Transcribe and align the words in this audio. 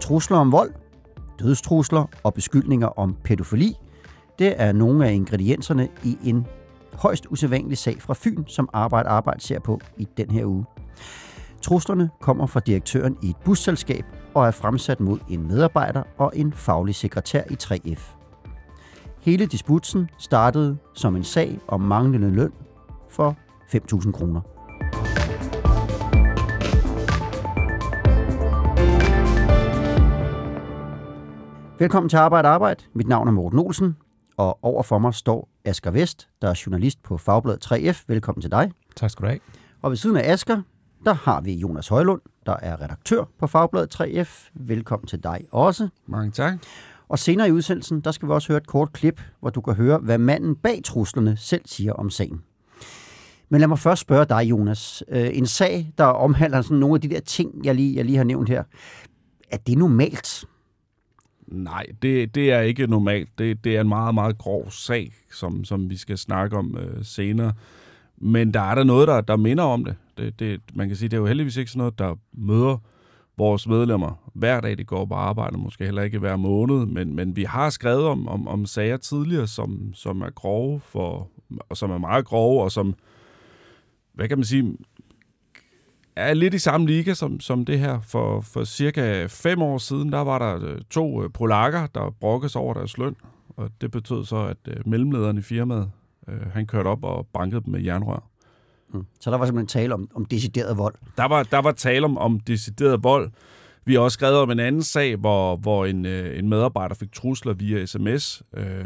Trusler 0.00 0.36
om 0.36 0.52
vold, 0.52 0.72
dødstrusler 1.38 2.04
og 2.22 2.34
beskyldninger 2.34 2.86
om 2.98 3.16
pædofili, 3.24 3.76
det 4.38 4.54
er 4.56 4.72
nogle 4.72 5.08
af 5.08 5.12
ingredienserne 5.12 5.88
i 6.04 6.18
en 6.24 6.46
højst 6.94 7.26
usædvanlig 7.30 7.78
sag 7.78 8.02
fra 8.02 8.14
Fyn, 8.16 8.44
som 8.46 8.68
Arbejde 8.72 9.08
Arbejde 9.08 9.40
ser 9.40 9.60
på 9.60 9.80
i 9.96 10.08
den 10.16 10.30
her 10.30 10.44
uge. 10.44 10.64
Truslerne 11.62 12.10
kommer 12.20 12.46
fra 12.46 12.60
direktøren 12.60 13.16
i 13.22 13.30
et 13.30 13.36
busselskab 13.44 14.04
og 14.34 14.46
er 14.46 14.50
fremsat 14.50 15.00
mod 15.00 15.18
en 15.28 15.48
medarbejder 15.48 16.02
og 16.18 16.32
en 16.34 16.52
faglig 16.52 16.94
sekretær 16.94 17.42
i 17.50 17.56
3F. 17.62 18.19
Hele 19.20 19.46
disputsen 19.46 20.10
startede 20.18 20.78
som 20.94 21.16
en 21.16 21.24
sag 21.24 21.58
om 21.68 21.80
manglende 21.80 22.30
løn 22.30 22.52
for 23.08 23.36
5.000 23.74 24.12
kroner. 24.12 24.40
Velkommen 31.78 32.08
til 32.08 32.16
Arbejde 32.16 32.48
Arbejde. 32.48 32.84
Mit 32.92 33.08
navn 33.08 33.28
er 33.28 33.32
Morten 33.32 33.58
Olsen, 33.58 33.96
og 34.36 34.58
over 34.64 34.82
for 34.82 34.98
mig 34.98 35.14
står 35.14 35.48
Asger 35.64 35.90
Vest, 35.90 36.28
der 36.42 36.48
er 36.48 36.62
journalist 36.66 37.02
på 37.02 37.18
Fagbladet 37.18 37.72
3F. 37.72 38.04
Velkommen 38.08 38.42
til 38.42 38.50
dig. 38.50 38.72
Tak 38.96 39.10
skal 39.10 39.22
du 39.22 39.28
have. 39.28 39.40
Og 39.82 39.90
ved 39.90 39.96
siden 39.96 40.16
af 40.16 40.32
Asger, 40.32 40.62
der 41.04 41.12
har 41.12 41.40
vi 41.40 41.54
Jonas 41.54 41.88
Højlund, 41.88 42.20
der 42.46 42.56
er 42.62 42.82
redaktør 42.82 43.24
på 43.38 43.46
Fagbladet 43.46 44.00
3F. 44.00 44.50
Velkommen 44.54 45.06
til 45.06 45.22
dig 45.22 45.44
også. 45.52 45.88
Mange 46.06 46.30
tak. 46.30 46.54
Og 47.10 47.18
senere 47.18 47.48
i 47.48 47.52
udsendelsen, 47.52 48.00
der 48.00 48.10
skal 48.10 48.28
vi 48.28 48.32
også 48.32 48.48
høre 48.48 48.56
et 48.58 48.66
kort 48.66 48.92
klip, 48.92 49.22
hvor 49.40 49.50
du 49.50 49.60
kan 49.60 49.74
høre, 49.74 49.98
hvad 49.98 50.18
manden 50.18 50.56
bag 50.56 50.80
truslerne 50.84 51.36
selv 51.36 51.62
siger 51.64 51.92
om 51.92 52.10
sagen. 52.10 52.42
Men 53.48 53.60
lad 53.60 53.68
mig 53.68 53.78
først 53.78 54.00
spørge 54.00 54.24
dig, 54.24 54.42
Jonas. 54.50 55.02
Øh, 55.08 55.30
en 55.32 55.46
sag, 55.46 55.92
der 55.98 56.04
omhandler 56.04 56.62
sådan 56.62 56.76
nogle 56.76 56.94
af 56.94 57.00
de 57.00 57.08
der 57.08 57.20
ting, 57.20 57.64
jeg 57.64 57.74
lige, 57.74 57.96
jeg 57.96 58.04
lige 58.04 58.16
har 58.16 58.24
nævnt 58.24 58.48
her. 58.48 58.62
Er 59.50 59.56
det 59.56 59.78
normalt? 59.78 60.44
Nej, 61.46 61.86
det, 62.02 62.34
det 62.34 62.52
er 62.52 62.60
ikke 62.60 62.86
normalt. 62.86 63.28
Det, 63.38 63.64
det 63.64 63.76
er 63.76 63.80
en 63.80 63.88
meget, 63.88 64.14
meget 64.14 64.38
grov 64.38 64.70
sag, 64.70 65.12
som, 65.32 65.64
som 65.64 65.90
vi 65.90 65.96
skal 65.96 66.18
snakke 66.18 66.56
om 66.56 66.76
øh, 66.78 67.04
senere. 67.04 67.52
Men 68.18 68.54
der 68.54 68.60
er 68.60 68.74
der 68.74 68.84
noget, 68.84 69.08
der, 69.08 69.20
der 69.20 69.36
minder 69.36 69.64
om 69.64 69.84
det. 69.84 69.96
det, 70.18 70.38
det 70.38 70.60
man 70.74 70.88
kan 70.88 70.96
sige, 70.96 71.08
det 71.08 71.16
er 71.16 71.20
jo 71.20 71.26
heldigvis 71.26 71.56
ikke 71.56 71.70
sådan 71.70 71.78
noget, 71.78 71.98
der 71.98 72.14
møder 72.32 72.76
vores 73.38 73.68
medlemmer 73.68 74.30
hver 74.34 74.60
dag, 74.60 74.78
de 74.78 74.84
går 74.84 75.04
på 75.04 75.14
arbejde, 75.14 75.58
måske 75.58 75.84
heller 75.84 76.02
ikke 76.02 76.18
hver 76.18 76.36
måned, 76.36 76.86
men, 76.86 77.14
men 77.14 77.36
vi 77.36 77.44
har 77.44 77.70
skrevet 77.70 78.06
om, 78.06 78.28
om, 78.28 78.48
om 78.48 78.66
sager 78.66 78.96
tidligere, 78.96 79.46
som, 79.46 79.94
som 79.94 80.22
er 80.22 80.30
grove, 80.30 80.80
for, 80.80 81.28
og 81.68 81.76
som 81.76 81.90
er 81.90 81.98
meget 81.98 82.24
grove, 82.24 82.62
og 82.62 82.72
som, 82.72 82.94
hvad 84.14 84.28
kan 84.28 84.38
man 84.38 84.44
sige, 84.44 84.76
er 86.16 86.34
lidt 86.34 86.54
i 86.54 86.58
samme 86.58 86.86
liga 86.86 87.14
som, 87.14 87.40
som 87.40 87.64
det 87.64 87.78
her. 87.78 88.00
For, 88.00 88.40
for 88.40 88.64
cirka 88.64 89.26
fem 89.26 89.62
år 89.62 89.78
siden, 89.78 90.12
der 90.12 90.18
var 90.18 90.38
der 90.38 90.70
øh, 90.70 90.80
to 90.90 91.24
øh, 91.24 91.32
polakker, 91.32 91.86
der 91.86 92.10
brokkes 92.20 92.56
over 92.56 92.74
deres 92.74 92.98
løn, 92.98 93.16
og 93.48 93.70
det 93.80 93.90
betød 93.90 94.24
så, 94.24 94.36
at 94.36 94.56
øh, 94.68 94.88
mellemlederen 94.88 95.38
i 95.38 95.42
firmaet, 95.42 95.90
han 96.52 96.66
kørte 96.66 96.88
op 96.88 97.04
og 97.04 97.26
bankede 97.26 97.60
dem 97.64 97.72
med 97.72 97.82
jernrør. 97.82 98.29
Mm. 98.92 99.06
Så 99.20 99.30
der 99.30 99.36
var 99.38 99.46
simpelthen 99.46 99.80
tale 99.80 99.94
om, 99.94 100.08
om 100.14 100.24
decideret 100.24 100.78
vold? 100.78 100.94
Der 101.16 101.28
var, 101.28 101.42
der 101.42 101.58
var 101.58 101.72
tale 101.72 102.04
om, 102.04 102.18
om 102.18 102.40
decideret 102.40 103.04
vold. 103.04 103.30
Vi 103.84 103.94
har 103.94 104.00
også 104.00 104.14
skrevet 104.14 104.36
om 104.36 104.50
en 104.50 104.60
anden 104.60 104.82
sag, 104.82 105.16
hvor, 105.16 105.56
hvor 105.56 105.86
en, 105.86 106.06
en 106.06 106.48
medarbejder 106.48 106.94
fik 106.94 107.12
trusler 107.12 107.52
via 107.52 107.86
sms 107.86 108.42
øh, 108.54 108.84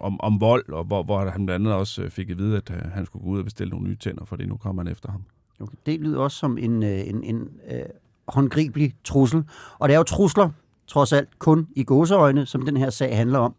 om, 0.00 0.20
om 0.20 0.40
vold, 0.40 0.68
og 0.68 0.84
hvor, 0.84 1.02
hvor 1.02 1.30
han 1.30 1.46
blandt 1.46 1.66
andet 1.66 1.74
også 1.74 2.10
fik 2.10 2.30
at 2.30 2.38
vide, 2.38 2.56
at 2.56 2.70
han 2.92 3.06
skulle 3.06 3.22
gå 3.22 3.30
ud 3.30 3.38
og 3.38 3.44
bestille 3.44 3.70
nogle 3.70 3.88
nye 3.88 3.96
tænder, 3.96 4.24
fordi 4.24 4.46
nu 4.46 4.56
kommer 4.56 4.82
han 4.82 4.92
efter 4.92 5.10
ham. 5.10 5.22
Okay. 5.60 5.76
Det 5.86 6.00
lyder 6.00 6.20
også 6.20 6.36
som 6.36 6.58
en, 6.58 6.82
en, 6.82 7.24
en 7.24 7.48
øh, 7.70 7.80
håndgribelig 8.28 8.94
trussel. 9.04 9.44
Og 9.78 9.88
det 9.88 9.94
er 9.94 9.98
jo 9.98 10.04
trusler, 10.04 10.50
trods 10.86 11.12
alt, 11.12 11.38
kun 11.38 11.68
i 11.76 11.84
gåseøjne, 11.84 12.46
som 12.46 12.62
den 12.62 12.76
her 12.76 12.90
sag 12.90 13.16
handler 13.16 13.38
om. 13.38 13.54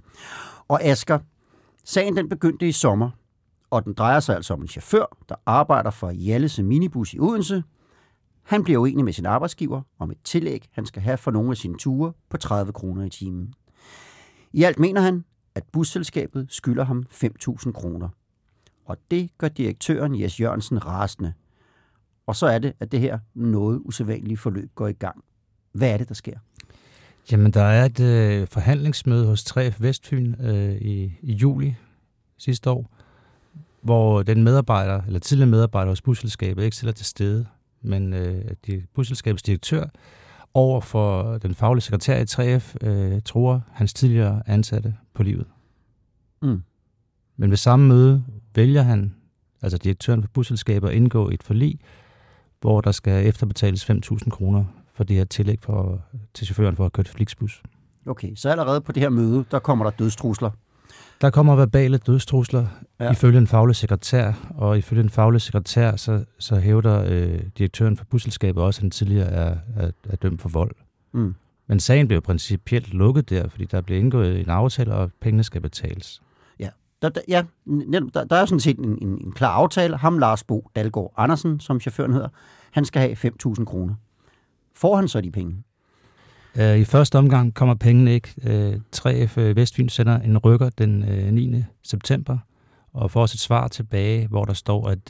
Og 0.68 0.84
Asker, 0.84 1.20
sagen 1.84 2.18
den 2.18 2.30
begyndte 2.30 2.68
i 2.68 2.72
sommer, 2.72 3.09
og 3.69 3.85
den 3.85 3.94
drejer 3.94 4.19
sig 4.19 4.35
altså 4.35 4.53
om 4.53 4.62
en 4.62 4.68
chauffør, 4.68 5.18
der 5.30 5.35
arbejder 5.46 5.90
for 5.90 6.09
Jallese 6.09 6.63
Minibus 6.63 7.13
i 7.13 7.19
Odense. 7.19 7.63
Han 8.44 8.63
bliver 8.63 8.80
uenig 8.80 9.06
med 9.06 9.13
sin 9.13 9.25
arbejdsgiver 9.25 9.81
om 10.00 10.12
et 10.12 10.18
tillæg, 10.24 10.69
han 10.72 10.85
skal 10.85 11.02
have 11.02 11.18
for 11.18 11.31
nogle 11.31 11.52
af 11.52 11.57
sine 11.57 11.78
ture 11.78 12.13
på 12.30 12.38
30 12.38 12.74
kroner 12.74 13.06
i 13.06 13.09
timen. 13.09 13.53
I 14.53 14.63
alt 14.63 14.80
mener 14.80 15.02
han, 15.02 15.24
at 15.56 15.63
busselskabet 15.72 16.47
skylder 16.50 16.84
ham 16.84 17.06
5.000 17.12 17.72
kroner. 17.72 18.09
Og 18.85 18.97
det 19.12 19.30
gør 19.38 19.47
direktøren 19.47 20.22
Jes 20.22 20.40
Jørgensen 20.40 20.86
rasende. 20.86 21.34
Og 22.28 22.36
så 22.36 22.46
er 22.46 22.59
det, 22.59 22.74
at 22.80 22.91
det 22.91 23.00
her 23.00 23.19
noget 23.34 23.81
usædvanlige 23.86 24.38
forløb 24.38 24.69
går 24.75 24.88
i 24.88 24.94
gang. 24.94 25.24
Hvad 25.72 25.90
er 25.90 25.97
det, 25.97 26.07
der 26.07 26.13
sker? 26.13 26.38
Jamen, 27.31 27.51
der 27.51 27.63
er 27.63 27.86
et 27.86 28.00
øh, 28.00 28.47
forhandlingsmøde 28.47 29.25
hos 29.25 29.51
3F 29.51 29.75
Vestfyn 29.80 30.34
øh, 30.41 30.75
i, 30.75 31.13
i 31.22 31.34
juli 31.34 31.75
sidste 32.38 32.69
år, 32.69 32.90
hvor 33.82 34.24
den 34.24 34.44
medarbejder, 34.44 35.02
eller 35.08 35.20
tidligere 35.20 35.50
medarbejder 35.50 35.92
hos 35.92 36.02
busselskabet, 36.02 36.64
ikke 36.64 36.76
stiller 36.76 36.94
til 36.94 37.06
stede, 37.06 37.46
men 37.82 38.14
øh, 38.14 38.46
de, 38.68 38.84
busselskabets 38.96 39.44
direktør 39.44 39.86
over 40.54 40.82
for 40.82 41.38
den 41.38 41.56
faglige 41.56 41.82
sekretær 41.82 42.18
i 42.18 42.58
3F 42.58 42.88
øh, 42.88 43.22
tror 43.26 43.64
hans 43.72 43.94
tidligere 43.94 44.44
ansatte 44.46 44.96
på 45.14 45.24
livet. 45.24 45.46
Mm. 46.42 46.62
Men 47.38 47.50
ved 47.50 47.58
samme 47.58 47.88
møde 47.88 48.24
vælger 48.56 48.82
han, 48.82 49.16
altså 49.62 49.78
direktøren 49.78 50.24
for 50.24 50.30
busselskabet, 50.34 50.90
at 50.90 50.96
indgå 50.96 51.30
et 51.30 51.44
forlig, 51.44 51.80
hvor 52.62 52.82
der 52.82 52.92
skal 52.92 53.28
efterbetales 53.28 53.90
5.000 53.90 54.30
kroner 54.30 54.66
for 54.94 55.04
det 55.04 55.16
her 55.16 55.26
tillæg 55.26 55.60
for, 55.62 56.02
til 56.34 56.48
chaufføren 56.48 56.76
for 56.76 56.86
at 56.86 56.94
køre 56.94 57.06
Flixbus. 57.06 57.64
Okay, 58.06 58.36
så 58.36 58.50
allerede 58.50 58.82
på 58.82 58.92
det 58.92 59.02
her 59.04 59.10
møde, 59.10 59.46
der 59.52 59.60
kommer 59.60 59.86
der 59.86 59.92
dødstrusler. 59.92 60.52
Der 61.22 61.30
kommer 61.30 61.56
verbale 61.56 61.97
dødstrusler 61.97 62.68
ja. 63.00 63.12
ifølge 63.12 63.38
en 63.38 63.47
faglig 63.47 63.75
sekretær, 63.75 64.34
og 64.57 64.78
ifølge 64.78 65.03
en 65.03 65.09
faglig 65.09 65.41
sekretær, 65.41 65.96
så, 65.96 66.25
så 66.40 66.56
hævder 66.56 67.03
øh, 67.07 67.40
direktøren 67.57 67.97
for 67.97 68.06
busselskabet 68.06 68.63
også, 68.63 68.80
at 68.80 68.81
han 68.81 68.91
tidligere 68.91 69.28
er, 69.28 69.57
er, 69.75 69.91
er 70.09 70.16
dømt 70.16 70.41
for 70.41 70.50
vold. 70.50 70.75
Mm. 71.12 71.35
Men 71.68 71.80
sagen 71.80 72.07
blev 72.07 72.22
principielt 72.22 72.94
lukket 72.94 73.30
der, 73.30 73.50
fordi 73.50 73.66
der 73.66 73.81
blev 73.81 74.00
indgået 74.00 74.40
en 74.40 74.50
aftale, 74.50 74.94
og 74.94 75.12
pengene 75.22 75.44
skal 75.44 75.62
betales. 75.62 76.22
Ja, 76.59 76.69
der, 77.02 77.09
der, 77.09 77.22
ja, 77.28 77.44
der, 78.13 78.24
der 78.24 78.36
er 78.36 78.46
sådan 78.46 78.59
set 78.59 78.78
en, 78.78 78.97
en, 79.01 79.25
en 79.25 79.31
klar 79.31 79.51
aftale. 79.53 79.97
Ham, 79.97 80.18
Lars 80.18 80.44
Bo 80.44 80.69
Dalgaard 80.75 81.13
Andersen, 81.18 81.59
som 81.59 81.80
chaufføren 81.80 82.13
hedder, 82.13 82.30
han 82.72 82.86
skal 82.86 83.01
have 83.01 83.34
5.000 83.57 83.66
kroner. 83.66 83.96
Får 84.75 84.96
han 84.96 85.07
så 85.07 85.22
de 85.22 85.31
penge? 85.31 85.63
Øh, 86.56 86.80
I 86.80 86.84
første 86.84 87.18
omgang 87.18 87.54
kommer 87.54 87.76
pengene 87.76 88.14
ikke. 88.14 88.34
Øh, 88.44 88.80
3F 88.96 89.40
øh, 89.40 89.56
Vestfyn 89.56 89.90
sender 89.90 90.20
en 90.20 90.38
rykker 90.38 90.70
den 90.70 91.00
9. 91.34 91.64
september 91.84 92.38
og 92.94 93.12
får 93.12 93.22
os 93.22 93.34
et 93.34 93.40
svar 93.40 93.68
tilbage, 93.68 94.28
hvor 94.28 94.46
der 94.46 94.54
står, 94.54 94.90
at 94.90 95.08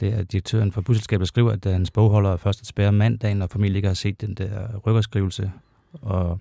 det 0.00 0.14
er 0.14 0.22
direktøren 0.22 0.72
for 0.72 0.80
busselskabet, 0.80 1.20
der 1.20 1.26
skriver, 1.26 1.52
at 1.52 1.64
hans 1.64 1.90
bogholder 1.90 2.32
er 2.32 2.36
først 2.36 2.60
at 2.60 2.66
spære 2.66 2.92
mandagen, 2.92 3.42
og 3.42 3.50
familien 3.50 3.76
ikke 3.76 3.88
har 3.88 3.94
set 3.94 4.20
den 4.20 4.34
der 4.34 4.76
rykkerskrivelse. 4.76 5.52
Og 5.92 6.40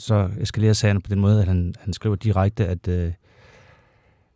så 0.00 0.30
eskalerer 0.40 0.72
sagen 0.72 1.00
på 1.00 1.10
den 1.10 1.20
måde, 1.20 1.40
at 1.40 1.46
han, 1.46 1.74
han 1.80 1.92
skriver 1.92 2.16
direkte, 2.16 2.66
at, 2.66 2.88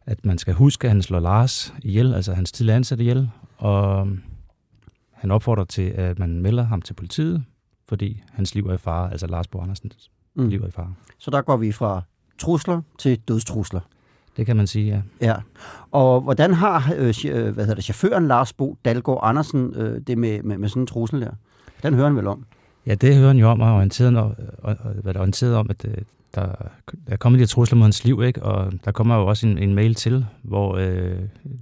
at 0.06 0.24
man 0.24 0.38
skal 0.38 0.54
huske, 0.54 0.86
at 0.86 0.92
han 0.92 1.02
slår 1.02 1.20
Lars 1.20 1.74
ihjel, 1.82 2.14
altså 2.14 2.34
hans 2.34 2.52
tidligere 2.52 2.76
ansatte 2.76 3.04
ihjel, 3.04 3.30
og 3.56 4.08
han 5.12 5.30
opfordrer 5.30 5.64
til, 5.64 5.82
at 5.82 6.18
man 6.18 6.42
melder 6.42 6.62
ham 6.62 6.82
til 6.82 6.94
politiet, 6.94 7.44
fordi 7.88 8.22
hans 8.32 8.54
liv 8.54 8.66
er 8.66 8.74
i 8.74 8.78
fare, 8.78 9.10
altså 9.10 9.26
Lars 9.26 9.48
Bo 9.48 9.60
Andersens 9.60 10.10
mm. 10.34 10.48
liv 10.48 10.62
er 10.62 10.66
i 10.66 10.70
fare. 10.70 10.94
Så 11.18 11.30
der 11.30 11.42
går 11.42 11.56
vi 11.56 11.72
fra 11.72 12.02
trusler 12.38 12.82
til 12.98 13.18
dødstrusler. 13.28 13.80
Det 14.36 14.46
kan 14.46 14.56
man 14.56 14.66
sige, 14.66 14.86
ja. 14.86 15.26
Ja. 15.26 15.34
Og 15.90 16.20
hvordan 16.20 16.54
har 16.54 16.92
øh, 16.96 17.14
hvad 17.24 17.64
hedder 17.64 17.74
det, 17.74 17.84
chaufføren 17.84 18.28
Lars 18.28 18.52
Bo 18.52 18.76
Dalgaard 18.84 19.20
Andersen 19.22 19.74
øh, 19.74 20.00
det 20.06 20.18
med, 20.18 20.42
med, 20.42 20.58
med 20.58 20.68
sådan 20.68 20.82
en 20.82 20.86
trussel 20.86 21.20
der? 21.20 21.30
Den 21.82 21.94
hører 21.94 22.06
han 22.06 22.16
vel 22.16 22.26
om? 22.26 22.44
Ja, 22.86 22.94
det 22.94 23.16
hører 23.16 23.26
han 23.26 23.36
jo 23.36 23.48
om, 23.48 23.60
og 23.60 23.74
orienteret, 23.74 24.16
og, 24.16 24.34
og, 24.58 24.76
og, 25.04 25.14
orienteret 25.16 25.56
om, 25.56 25.70
at 25.70 25.84
øh, 25.84 25.94
der 26.34 26.52
er 27.06 27.16
kommet 27.16 27.38
de 27.38 27.42
her 27.42 27.46
trusler 27.46 27.76
mod 27.76 27.84
hans 27.84 28.04
liv, 28.04 28.22
ikke? 28.22 28.42
og 28.42 28.72
der 28.84 28.92
kommer 28.92 29.16
jo 29.16 29.26
også 29.26 29.46
en, 29.46 29.58
en 29.58 29.74
mail 29.74 29.94
til, 29.94 30.26
hvor, 30.42 30.76
øh, 30.76 31.18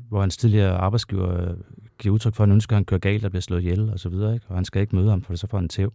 hvor 0.09 0.21
hans 0.21 0.37
tidligere 0.37 0.77
arbejdsgiver 0.77 1.55
giver 1.99 2.15
udtryk 2.15 2.35
for, 2.35 2.43
at 2.43 2.49
han 2.49 2.55
ønsker, 2.55 2.77
at 2.77 2.79
han 2.79 2.85
kører 2.85 3.01
galt 3.01 3.25
og 3.25 3.31
bliver 3.31 3.43
slået 3.43 3.61
ihjel 3.61 3.93
og 3.93 3.99
så 3.99 4.09
videre, 4.09 4.35
ikke? 4.35 4.47
og 4.49 4.55
han 4.55 4.65
skal 4.65 4.81
ikke 4.83 4.97
møde 4.97 5.11
ham, 5.11 5.23
for 5.23 5.37
så 5.37 5.47
får 5.47 5.59
han 5.59 5.69
tæv. 5.69 5.93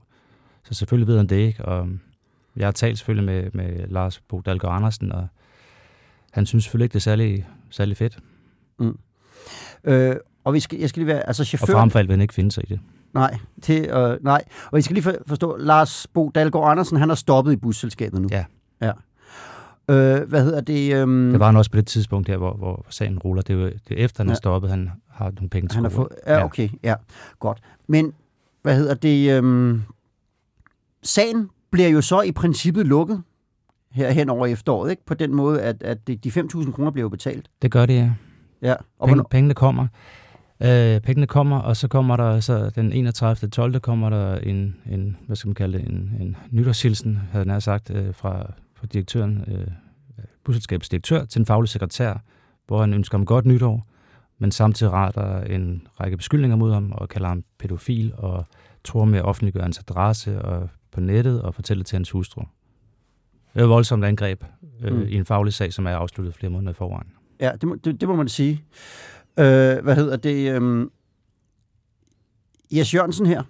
Så 0.64 0.74
selvfølgelig 0.74 1.08
ved 1.08 1.18
han 1.18 1.28
det 1.28 1.36
ikke, 1.36 1.66
og 1.66 1.90
jeg 2.56 2.68
har 2.68 2.72
talt 2.72 2.98
selvfølgelig 2.98 3.26
med, 3.26 3.52
med 3.54 3.88
Lars 3.88 4.20
Bo 4.20 4.42
Dalgaard 4.42 4.76
Andersen, 4.76 5.12
og 5.12 5.28
han 6.32 6.46
synes 6.46 6.64
selvfølgelig 6.64 6.86
ikke, 6.86 6.94
det 6.94 7.00
er 7.00 7.02
særlig, 7.02 7.48
særlig 7.70 7.98
fedt. 7.98 8.20
Mm. 8.80 8.98
Øh, 9.84 10.16
og 10.44 10.54
vi 10.54 10.60
skal, 10.60 10.80
jeg 10.80 10.90
skal 10.90 11.00
lige 11.00 11.08
være, 11.08 11.28
altså 11.28 11.44
chauffør... 11.44 11.74
Og 11.74 11.92
for 11.92 12.00
ham 12.00 12.08
vil 12.08 12.12
han 12.12 12.22
ikke 12.22 12.34
finde 12.34 12.52
sig 12.52 12.64
i 12.64 12.68
det. 12.68 12.80
Nej, 13.14 13.38
det, 13.68 13.96
øh, 13.96 14.24
nej. 14.24 14.44
Og 14.72 14.78
vi 14.78 14.82
skal 14.82 14.94
lige 14.94 15.16
forstå, 15.28 15.58
Lars 15.58 16.08
Bo 16.14 16.30
Dalgaard 16.30 16.72
Andersen, 16.72 16.98
han 16.98 17.10
har 17.10 17.16
stoppet 17.16 17.54
i 17.54 17.56
busselskabet 17.56 18.22
nu. 18.22 18.28
Ja. 18.32 18.46
ja. 18.82 18.92
Øh, 19.90 20.30
hvad 20.30 20.44
hedder 20.44 20.62
det? 20.62 21.04
Um... 21.04 21.30
Det 21.32 21.40
var 21.40 21.46
han 21.46 21.58
også 21.58 21.72
på 21.72 21.78
det 21.78 21.88
tidspunkt 21.88 22.28
her, 22.28 22.38
hvor, 22.38 22.54
hvor 22.54 22.86
sagen 22.90 23.20
ruller. 23.20 23.42
Det 23.42 23.54
er 23.54 23.58
jo 23.58 23.66
det 23.66 24.00
er 24.00 24.04
efter, 24.06 24.24
han 24.24 24.28
ja. 24.28 24.32
er 24.32 24.36
stoppet, 24.36 24.70
han 24.70 24.92
har 25.10 25.32
nogle 25.32 25.50
penge 25.50 25.68
til 25.68 25.76
han 25.76 25.84
har 25.84 25.90
fået, 25.90 26.08
ja, 26.28 26.46
okay, 26.46 26.70
ja, 26.84 26.96
godt. 27.40 27.60
Men, 27.88 28.14
hvad 28.62 28.76
hedder 28.76 28.94
det? 28.94 29.40
Um... 29.40 29.84
Sagen 31.04 31.50
bliver 31.72 31.90
jo 31.90 32.02
så 32.02 32.22
i 32.22 32.32
princippet 32.32 32.88
lukket 32.88 33.24
her 33.92 34.12
hen 34.12 34.30
over 34.30 34.46
efteråret, 34.46 34.92
ikke? 34.92 35.06
På 35.06 35.14
den 35.14 35.36
måde, 35.36 35.62
at, 35.62 35.84
at 35.84 36.08
de 36.08 36.30
5.000 36.30 36.72
kroner 36.72 36.92
bliver 36.92 37.04
jo 37.04 37.10
betalt. 37.10 37.50
Det 37.62 37.72
gør 37.72 37.86
det, 37.86 37.94
ja. 37.94 38.12
Ja. 38.62 38.76
Og 39.00 39.08
Penge, 39.08 39.24
pengene 39.30 39.54
kommer. 39.54 39.88
Øh, 40.64 41.02
pengene 41.02 41.28
kommer, 41.28 41.60
og 41.60 41.78
så 41.78 41.88
kommer 41.88 42.18
der 42.18 42.40
så 42.40 42.70
den 42.70 42.94
31. 42.94 43.50
12. 43.50 43.80
kommer 43.80 44.10
der 44.10 44.38
en, 44.38 44.76
en 44.92 45.18
hvad 45.28 45.36
skal 45.36 45.48
man 45.48 45.56
kalde 45.56 45.78
det, 45.78 45.88
en, 45.88 46.12
en 46.20 46.38
nytårshilsen, 46.52 47.20
havde 47.32 47.52
jeg 47.52 47.62
sagt, 47.62 47.90
øh, 47.90 48.16
fra, 48.16 48.54
fra 48.76 48.88
direktøren, 48.88 49.44
øh, 49.48 49.68
busselskabets 50.44 50.90
direktør 50.90 51.26
til 51.26 51.40
en 51.40 51.46
faglig 51.46 51.70
sekretær, 51.70 52.14
hvor 52.68 52.80
han 52.80 52.94
ønsker 52.94 53.18
ham 53.18 53.26
godt 53.26 53.46
nytår, 53.46 53.88
men 54.40 54.52
samtidig 54.52 54.94
retter 54.94 55.42
en 55.42 55.88
række 56.00 56.18
beskyldninger 56.18 56.58
mod 56.58 56.74
ham 56.74 56.92
og 56.92 57.10
kalder 57.10 57.28
ham 57.28 57.44
pædofil 57.60 58.14
og 58.18 58.46
tror 58.84 59.06
med 59.06 59.20
at 59.20 59.26
offentliggøre 59.26 59.64
hans 59.64 59.80
adresse 59.80 60.42
og 60.42 60.70
på 60.92 61.00
nettet 61.00 61.42
og 61.42 61.56
fortælle 61.56 61.84
til 61.84 61.96
hans 61.96 62.12
hustru. 62.12 62.42
Det 63.54 63.60
er 63.60 63.64
et 63.64 63.70
voldsomt 63.70 64.06
angreb 64.06 64.44
øh, 64.84 64.94
mm. 64.94 65.02
i 65.02 65.16
en 65.16 65.26
faglig 65.26 65.54
sag, 65.54 65.74
som 65.74 65.86
er 65.86 65.92
afsluttet 65.92 66.36
flere 66.36 66.52
måneder 66.52 66.74
foran. 66.74 67.08
Ja, 67.40 67.52
det 67.52 67.64
må, 67.64 67.76
det, 67.76 68.02
det 68.02 68.10
må 68.10 68.16
man 68.16 68.28
sige. 68.28 68.64
Øh, 69.40 69.78
hvad 69.84 69.96
hedder 69.96 70.18
det? 70.18 70.62
Øh, 70.62 70.88
Jes 72.72 72.94
Jørgensen 72.94 73.26
her 73.26 73.44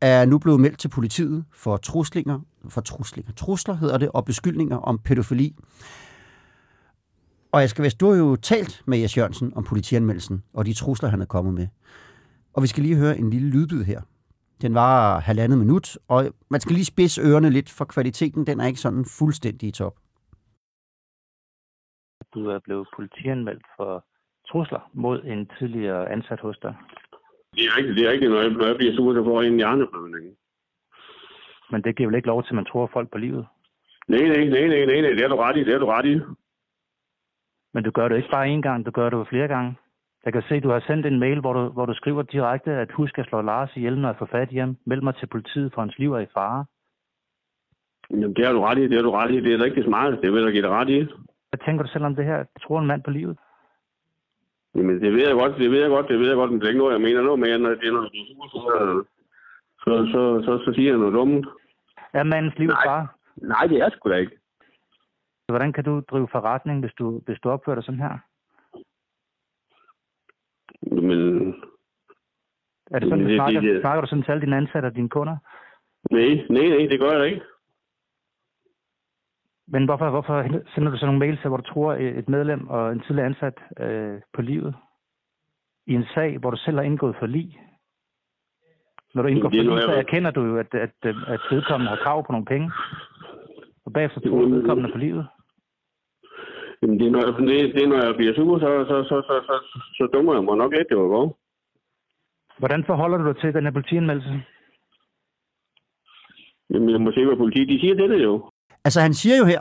er 0.00 0.24
nu 0.24 0.38
blevet 0.38 0.60
meldt 0.60 0.78
til 0.78 0.88
politiet 0.88 1.44
for 1.52 1.76
truslinger, 1.76 2.40
for 2.68 2.80
truslinger, 2.80 3.32
trusler 3.32 3.74
hedder 3.74 3.98
det, 3.98 4.08
og 4.08 4.24
beskyldninger 4.24 4.76
om 4.76 4.98
pædofili. 4.98 5.56
Og 7.52 7.60
jeg 7.60 7.70
skal 7.70 7.84
vist, 7.84 8.00
du 8.00 8.10
har 8.10 8.16
jo 8.16 8.36
talt 8.36 8.82
med 8.86 8.98
Jes 8.98 9.16
Jørgensen 9.16 9.52
om 9.56 9.64
politianmeldelsen 9.64 10.42
og 10.52 10.66
de 10.66 10.74
trusler, 10.74 11.08
han 11.08 11.20
er 11.20 11.24
kommet 11.24 11.54
med. 11.54 11.66
Og 12.52 12.62
vi 12.62 12.66
skal 12.66 12.82
lige 12.82 12.96
høre 12.96 13.18
en 13.18 13.30
lille 13.30 13.48
lydbid 13.48 13.84
her. 13.84 14.00
Den 14.62 14.74
var 14.74 15.20
halvandet 15.20 15.58
minut, 15.58 15.98
og 16.08 16.24
man 16.50 16.60
skal 16.60 16.74
lige 16.74 16.84
spidse 16.84 17.22
ørerne 17.22 17.50
lidt, 17.50 17.70
for 17.78 17.84
kvaliteten 17.84 18.46
den 18.46 18.60
er 18.60 18.66
ikke 18.66 18.80
sådan 18.80 19.04
fuldstændig 19.18 19.68
i 19.68 19.72
top. 19.72 19.96
Du 22.34 22.48
er 22.48 22.58
blevet 22.58 22.88
politianmeldt 22.96 23.66
for 23.76 24.04
trusler 24.48 24.90
mod 24.94 25.24
en 25.24 25.50
tidligere 25.58 26.12
ansat 26.12 26.40
hos 26.40 26.58
dig. 26.62 26.74
Det 27.54 27.62
er 27.64 27.76
rigtigt, 27.76 27.96
det 27.96 28.06
er 28.06 28.12
rigtigt. 28.12 28.30
Når 28.30 28.40
jeg, 28.40 28.50
når 28.50 28.66
jeg 28.66 28.76
bliver 28.76 28.96
sur, 28.96 29.14
så 29.14 29.24
får 29.24 29.42
jeg 29.42 29.50
en 29.50 29.56
hjerneblødning. 29.56 30.36
Men 31.70 31.82
det 31.84 31.96
giver 31.96 32.08
vel 32.08 32.16
ikke 32.16 32.28
lov 32.28 32.42
til, 32.42 32.50
at 32.50 32.54
man 32.54 32.64
tror 32.64 32.90
folk 32.92 33.10
på 33.12 33.18
livet? 33.18 33.46
Nej, 34.08 34.20
nej, 34.20 34.44
nej, 34.44 34.66
nej, 34.66 34.84
nej, 34.90 35.00
nej, 35.00 35.10
det 35.16 35.24
er 35.24 35.28
du 35.28 35.36
ret 35.36 35.56
i, 35.56 35.64
det 35.64 35.74
er 35.74 35.78
du 35.78 35.86
ret 35.86 36.06
i. 36.06 36.20
Men 37.74 37.84
du 37.84 37.90
gør 37.90 38.08
det 38.08 38.16
ikke 38.16 38.30
bare 38.30 38.54
én 38.54 38.60
gang, 38.60 38.86
du 38.86 38.90
gør 38.90 39.10
det 39.10 39.28
flere 39.28 39.48
gange. 39.48 39.76
Jeg 40.26 40.32
kan 40.32 40.42
se, 40.48 40.54
at 40.54 40.62
du 40.62 40.70
har 40.70 40.84
sendt 40.86 41.06
en 41.06 41.18
mail, 41.18 41.40
hvor 41.40 41.52
du, 41.52 41.68
hvor 41.68 41.86
du 41.86 41.94
skriver 41.94 42.22
direkte, 42.22 42.70
at 42.70 42.92
husk 42.92 43.18
at 43.18 43.26
slå 43.26 43.40
Lars 43.40 43.76
ihjel, 43.76 43.98
når 43.98 44.08
jeg 44.08 44.16
får 44.18 44.26
fat 44.26 44.48
hjem. 44.48 44.76
Meld 44.86 45.02
mig 45.02 45.14
til 45.14 45.26
politiet, 45.26 45.72
for 45.74 45.80
hans 45.80 45.98
liv 45.98 46.12
er 46.12 46.18
i 46.18 46.26
fare. 46.34 46.64
Jamen, 48.10 48.34
det 48.34 48.44
er 48.44 48.52
du 48.52 48.60
ret 48.60 48.78
i, 48.78 48.88
det 48.88 48.98
er 48.98 49.02
du 49.02 49.10
ret 49.10 49.30
i. 49.30 49.40
Det 49.40 49.52
er 49.54 49.64
rigtig 49.64 49.84
smart, 49.84 50.18
det 50.22 50.32
vil 50.32 50.42
jeg 50.42 50.52
give 50.52 50.62
dig 50.62 50.70
ret 50.70 50.88
i. 50.88 50.98
Hvad 51.50 51.60
tænker 51.64 51.82
du 51.82 51.88
selv 51.88 52.04
om 52.04 52.16
det 52.16 52.24
her? 52.24 52.44
Tror 52.62 52.80
en 52.80 52.86
mand 52.86 53.02
på 53.02 53.10
livet? 53.10 53.36
Jamen, 54.74 55.00
det 55.00 55.12
ved 55.12 55.28
jeg 55.28 55.34
godt, 55.34 55.58
det 55.58 55.70
ved 55.70 55.80
jeg 55.80 55.88
godt, 55.88 56.08
det 56.08 56.18
ved 56.20 56.28
jeg 56.28 56.36
godt, 56.36 56.50
men 56.50 56.60
det 56.60 56.66
er 56.66 56.70
ikke 56.70 56.78
noget, 56.78 56.92
jeg 56.92 57.00
mener 57.00 57.22
noget 57.22 57.38
med, 57.38 57.58
når 57.58 57.70
det 57.70 57.88
er 57.88 57.92
noget, 57.92 58.10
så, 58.52 59.04
så, 59.84 59.92
så, 60.12 60.42
så, 60.46 60.64
så 60.64 60.72
siger 60.74 60.90
jeg 60.90 60.98
noget 60.98 61.14
dumt. 61.14 61.46
Er 62.12 62.22
mandens 62.22 62.58
liv 62.58 62.68
Nej. 62.68 62.86
fare? 62.86 63.06
Nej, 63.36 63.66
det 63.66 63.78
er 63.80 63.90
sgu 63.90 64.10
da 64.10 64.16
ikke. 64.16 64.36
Hvordan 65.48 65.72
kan 65.72 65.84
du 65.84 66.02
drive 66.10 66.28
forretning, 66.32 66.80
hvis 66.80 66.94
du, 66.98 67.20
hvis 67.26 67.38
du 67.40 67.50
opfører 67.50 67.74
dig 67.74 67.84
sådan 67.84 68.00
her? 68.00 68.18
Men 70.82 71.54
Er 72.90 72.98
det 72.98 73.08
sådan, 73.08 73.18
Det- 73.18 73.24
du 73.26 73.30
det- 73.30 73.36
snakker, 73.38 73.60
det- 73.60 73.80
snakker 73.80 74.00
du 74.00 74.06
sådan 74.06 74.22
til 74.24 74.30
alle 74.32 74.40
dine 74.40 74.56
ansatte 74.56 74.86
og 74.86 74.94
dine 74.94 75.08
kunder? 75.08 75.36
nej, 76.10 76.28
nej, 76.50 76.68
nej, 76.68 76.86
det 76.90 77.00
gør 77.00 77.10
jeg 77.10 77.20
da 77.20 77.24
ikke. 77.24 77.42
Men 79.68 79.84
hvorfor, 79.84 80.10
hvorfor 80.10 80.42
sender 80.74 80.90
du 80.90 80.96
så 80.98 81.06
nogle 81.06 81.18
mails, 81.18 81.42
hvor 81.42 81.56
du 81.56 81.62
tror 81.62 81.92
et 81.94 82.28
medlem 82.28 82.68
og 82.68 82.92
en 82.92 83.00
tidligere 83.00 83.26
ansat 83.26 83.58
øh, 83.80 84.20
på 84.32 84.42
livet 84.42 84.74
i 85.86 85.94
en 85.94 86.04
sag, 86.14 86.38
hvor 86.38 86.50
du 86.50 86.56
selv 86.56 86.76
har 86.76 86.82
indgået 86.82 87.16
for 87.18 87.26
lig? 87.26 87.60
Når 89.14 89.22
du 89.22 89.28
indgår 89.28 89.48
Det 89.48 89.58
for 89.66 89.74
lig, 89.74 89.82
så 89.82 89.90
jeg- 89.90 89.98
erkender 89.98 90.30
du 90.30 90.42
jo, 90.44 90.56
at, 90.58 90.74
at, 90.74 90.90
at, 91.02 91.16
at 91.26 91.40
vedkommende 91.50 91.88
har 91.88 91.96
krav 92.04 92.26
på 92.26 92.32
nogle 92.32 92.46
penge. 92.46 92.70
Og 93.84 93.92
bagefter 93.92 94.20
tror 94.20 94.38
du 94.40 94.46
Mm. 94.48 94.52
vedkommende 94.54 94.92
på 94.92 94.98
livet. 94.98 95.26
Jamen, 96.86 96.98
det 97.00 97.06
er, 97.06 97.10
når, 97.10 97.22
jeg- 97.26 97.48
det, 97.48 97.74
det 97.74 97.82
er, 97.84 97.88
når 97.88 98.04
jeg 98.06 98.14
bliver 98.16 98.34
sur, 98.34 98.58
så, 98.58 98.68
så, 98.88 98.96
så, 99.08 99.16
så, 99.28 99.34
så, 99.48 99.54
så, 99.70 99.78
så 99.98 100.04
dummer 100.14 100.34
jeg 100.34 100.44
mig 100.44 100.56
nok 100.56 100.72
lidt, 100.72 100.88
det 100.90 100.96
var 100.96 101.08
godt. 101.16 101.32
Hvordan 102.58 102.84
forholder 102.86 103.18
du 103.18 103.24
dig 103.28 103.36
til 103.40 103.54
den 103.54 103.64
her 103.64 103.70
politianmeldelse? 103.70 104.34
Jamen, 106.70 106.90
jeg 106.90 107.00
må 107.00 107.10
se, 107.12 107.24
hvad 107.26 107.36
politiet 107.36 107.68
de 107.68 107.80
siger 107.80 107.94
det, 107.94 108.10
det 108.10 108.22
jo. 108.22 108.50
Altså, 108.84 109.00
han 109.00 109.14
siger 109.14 109.36
jo 109.38 109.44
her, 109.44 109.60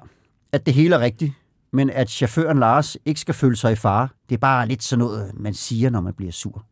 at 0.53 0.65
det 0.65 0.73
hele 0.73 0.95
er 0.95 0.99
rigtigt, 0.99 1.31
men 1.73 1.89
at 1.89 2.09
chaufføren 2.09 2.59
Lars 2.59 2.97
ikke 3.05 3.19
skal 3.19 3.33
føle 3.33 3.55
sig 3.55 3.71
i 3.71 3.75
fare. 3.75 4.07
Det 4.29 4.35
er 4.35 4.39
bare 4.39 4.67
lidt 4.67 4.83
sådan 4.83 4.99
noget, 5.05 5.39
man 5.39 5.53
siger, 5.53 5.89
når 5.89 6.01
man 6.01 6.13
bliver 6.13 6.31
sur. 6.31 6.65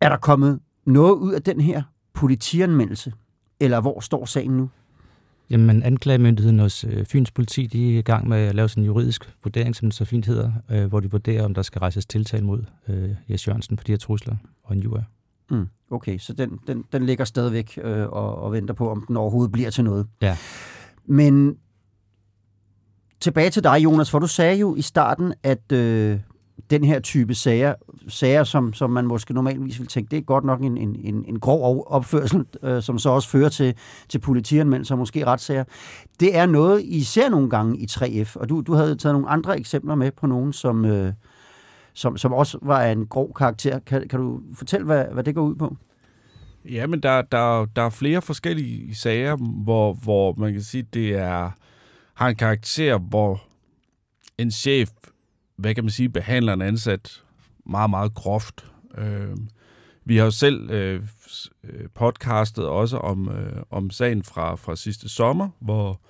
Er 0.00 0.08
der 0.08 0.16
kommet 0.16 0.60
noget 0.86 1.16
ud 1.18 1.32
af 1.32 1.42
den 1.42 1.60
her 1.60 1.82
politianmeldelse? 2.14 3.12
Eller 3.60 3.80
hvor 3.80 4.00
står 4.00 4.24
sagen 4.24 4.50
nu? 4.56 4.70
Jamen, 5.50 5.82
anklagemyndigheden 5.82 6.58
hos 6.58 6.84
øh, 6.84 7.06
Fyns 7.06 7.30
politi, 7.30 7.66
de 7.66 7.94
er 7.94 7.98
i 7.98 8.02
gang 8.02 8.28
med 8.28 8.38
at 8.38 8.54
lave 8.54 8.68
sådan 8.68 8.82
en 8.82 8.86
juridisk 8.86 9.34
vurdering, 9.44 9.76
som 9.76 9.88
det 9.88 9.94
så 9.94 10.04
fint 10.04 10.26
hedder, 10.26 10.52
øh, 10.70 10.86
hvor 10.86 11.00
de 11.00 11.10
vurderer, 11.10 11.44
om 11.44 11.54
der 11.54 11.62
skal 11.62 11.78
rejses 11.78 12.06
tiltale 12.06 12.44
mod 12.44 12.64
øh, 12.88 13.10
Jes 13.30 13.48
Jørgensen 13.48 13.78
for 13.78 13.84
de 13.84 13.92
her 13.92 13.96
trusler 13.96 14.36
og 14.62 14.76
en 14.76 14.82
jura. 14.82 15.02
Mm, 15.50 15.68
okay, 15.90 16.18
så 16.18 16.32
den, 16.32 16.58
den, 16.66 16.84
den 16.92 17.06
ligger 17.06 17.24
stadigvæk 17.24 17.78
øh, 17.82 18.08
og, 18.08 18.38
og 18.38 18.52
venter 18.52 18.74
på, 18.74 18.90
om 18.90 19.04
den 19.08 19.16
overhovedet 19.16 19.52
bliver 19.52 19.70
til 19.70 19.84
noget. 19.84 20.06
Ja. 20.22 20.36
Men 21.06 21.56
tilbage 23.20 23.50
til 23.50 23.64
dig, 23.64 23.84
Jonas, 23.84 24.10
for 24.10 24.18
du 24.18 24.26
sagde 24.26 24.56
jo 24.56 24.76
i 24.76 24.82
starten, 24.82 25.34
at 25.42 25.72
øh, 25.72 26.20
den 26.70 26.84
her 26.84 27.00
type 27.00 27.34
sager, 27.34 27.74
sager 28.08 28.44
som, 28.44 28.72
som 28.72 28.90
man 28.90 29.06
måske 29.06 29.34
normalvis 29.34 29.80
vil 29.80 29.88
tænke, 29.88 30.10
det 30.10 30.16
er 30.16 30.22
godt 30.22 30.44
nok 30.44 30.60
en, 30.60 30.76
en, 30.76 30.96
en, 31.04 31.24
en 31.28 31.40
grov 31.40 31.84
opførsel, 31.86 32.44
øh, 32.62 32.82
som 32.82 32.98
så 32.98 33.10
også 33.10 33.28
fører 33.28 33.48
til, 33.48 33.74
til 34.08 34.18
politianmeldelser 34.18 34.94
og 34.94 34.98
måske 34.98 35.26
retssager. 35.26 35.64
Det 36.20 36.36
er 36.36 36.46
noget, 36.46 36.82
I 36.84 37.02
ser 37.02 37.28
nogle 37.28 37.50
gange 37.50 37.78
i 37.78 37.86
3F, 37.90 38.36
og 38.36 38.48
du, 38.48 38.60
du 38.60 38.72
havde 38.72 38.96
taget 38.96 39.14
nogle 39.14 39.28
andre 39.28 39.58
eksempler 39.58 39.94
med 39.94 40.10
på 40.10 40.26
nogen, 40.26 40.52
som, 40.52 40.84
øh, 40.84 41.12
som, 41.94 42.16
som 42.16 42.32
også 42.32 42.58
var 42.62 42.80
af 42.80 42.92
en 42.92 43.06
grov 43.06 43.34
karakter. 43.34 43.78
Kan, 43.78 44.08
kan 44.08 44.20
du 44.20 44.40
fortælle, 44.54 44.86
hvad, 44.86 45.04
hvad 45.12 45.24
det 45.24 45.34
går 45.34 45.42
ud 45.42 45.54
på? 45.54 45.76
Ja, 46.64 46.86
men 46.86 47.00
der, 47.00 47.22
der, 47.22 47.66
der 47.76 47.82
er 47.82 47.90
flere 47.90 48.22
forskellige 48.22 48.94
sager, 48.94 49.36
hvor, 49.64 49.92
hvor 49.92 50.34
man 50.38 50.52
kan 50.52 50.62
sige, 50.62 50.82
det 50.82 51.14
er 51.14 51.50
har 52.18 52.28
en 52.28 52.36
karakter, 52.36 52.98
hvor 52.98 53.42
en 54.38 54.50
chef, 54.50 54.90
hvad 55.58 55.74
kan 55.74 55.84
man 55.84 55.90
sige, 55.90 56.08
behandler 56.08 56.52
en 56.52 56.62
ansat 56.62 57.22
meget, 57.66 57.90
meget 57.90 58.14
groft. 58.14 58.66
Øh, 58.98 59.36
vi 60.04 60.16
har 60.16 60.24
jo 60.24 60.30
selv 60.30 60.70
øh, 60.70 61.02
øh, 61.64 61.88
podcastet 61.94 62.64
også 62.64 62.96
om, 62.96 63.28
øh, 63.28 63.62
om 63.70 63.90
sagen 63.90 64.22
fra, 64.22 64.54
fra 64.54 64.76
sidste 64.76 65.08
sommer, 65.08 65.48
hvor 65.60 66.00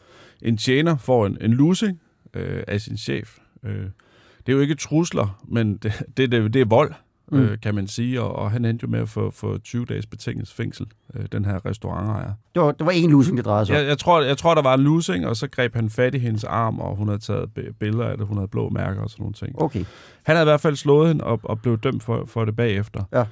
en 0.43 0.57
tjener 0.57 0.97
får 0.97 1.27
en, 1.27 1.39
en 1.41 1.55
losing 1.55 2.01
øh, 2.35 2.63
af 2.69 2.81
sin 2.81 2.97
chef. 2.97 3.39
Øh, 3.63 3.87
det 4.47 4.53
er 4.53 4.57
jo 4.57 4.61
ikke 4.61 4.75
trusler, 4.75 5.45
men 5.49 5.77
det, 5.77 5.93
det, 6.17 6.33
det, 6.33 6.55
det 6.55 6.61
er 6.61 6.67
vold, 6.67 6.95
mm. 7.33 7.39
øh, 7.39 7.61
kan 7.61 7.75
man 7.75 7.87
sige, 7.87 8.23
og, 8.23 8.37
og 8.37 8.51
han 8.51 8.65
endte 8.65 8.85
jo 8.85 8.89
med 8.89 9.01
at 9.01 9.09
få, 9.09 9.31
få 9.31 9.59
20 9.59 9.85
dages 9.85 10.07
betinget 10.07 10.49
fængsel, 10.49 10.87
øh, 11.15 11.27
den 11.33 11.45
her 11.45 11.67
restaurantejer. 11.67 12.33
Det 12.55 12.63
var, 12.63 12.73
det 12.73 12.87
var 12.87 12.93
en 12.93 13.11
losing, 13.11 13.37
det 13.37 13.45
drejede 13.45 13.67
sig 13.67 13.77
om. 13.77 13.81
Jeg, 13.81 13.89
jeg, 13.89 13.99
tror, 13.99 14.23
jeg 14.23 14.39
tror, 14.39 14.55
der 14.55 14.63
var 14.63 14.75
en 14.75 14.81
losing, 14.81 15.27
og 15.27 15.37
så 15.37 15.49
greb 15.49 15.75
han 15.75 15.91
fat 15.91 16.15
i 16.15 16.19
hendes 16.19 16.45
arm, 16.45 16.79
og 16.79 16.97
hun 16.97 17.09
havde 17.09 17.21
taget 17.21 17.55
bi- 17.55 17.73
billeder 17.81 18.05
af 18.05 18.17
det, 18.17 18.27
hun 18.27 18.37
havde 18.37 18.49
blå 18.49 18.69
mærker 18.69 19.03
og 19.03 19.11
sådan 19.11 19.23
nogle 19.23 19.35
ting. 19.35 19.63
Okay. 19.63 19.85
Han 20.23 20.37
havde 20.37 20.45
i 20.45 20.51
hvert 20.51 20.61
fald 20.61 20.77
slået 20.77 21.09
hende 21.09 21.25
og, 21.25 21.41
og 21.43 21.63
blev 21.63 21.79
dømt 21.79 22.03
for, 22.03 22.25
for 22.27 22.45
det 22.45 22.57
bagefter. 22.57 23.03
Ja. 23.13 23.25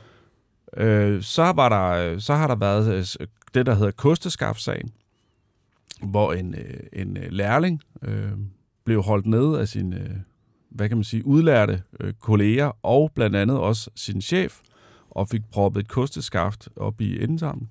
Øh, 0.77 1.23
så, 1.23 1.43
var 1.43 1.69
der, 1.69 2.19
så 2.19 2.35
har 2.35 2.47
der 2.47 2.57
været 2.57 2.95
øh, 3.21 3.27
det, 3.55 3.67
der 3.67 3.75
hedder 3.75 3.91
kosteskabssagen, 3.91 4.91
hvor 6.03 6.33
en, 6.33 6.55
øh, 6.55 6.81
en 6.93 7.17
øh, 7.17 7.31
lærling 7.31 7.83
øh, 8.03 8.33
blev 8.85 9.03
holdt 9.03 9.27
nede 9.27 9.61
af 9.61 9.69
sin, 9.69 9.95
hvad 10.77 10.89
kan 10.89 10.97
man 10.97 11.05
sige, 11.05 11.27
udlærte 11.27 11.83
øh, 12.01 12.13
kolleger, 12.13 12.73
og 12.83 13.13
blandt 13.15 13.37
andet 13.37 13.59
også 13.59 13.91
sin 13.95 14.23
chef, 14.23 14.61
og 15.11 15.29
fik 15.29 15.43
proppet 15.53 15.81
et 15.81 15.89
kosteskaft 15.89 16.69
op 16.77 17.01
i 17.01 17.23
endetarmen. 17.23 17.71